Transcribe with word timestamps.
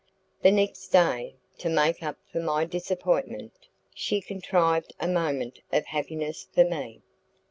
The 0.41 0.49
next 0.49 0.87
day, 0.87 1.35
to 1.59 1.69
make 1.69 2.01
up 2.01 2.17
for 2.31 2.39
my 2.39 2.65
disappointment, 2.65 3.51
she 3.93 4.19
contrived 4.19 4.93
a 4.99 5.07
moment 5.07 5.59
of 5.71 5.85
happiness 5.85 6.47
for 6.51 6.63
me. 6.63 7.03